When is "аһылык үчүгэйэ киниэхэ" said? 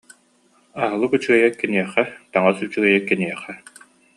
0.81-2.03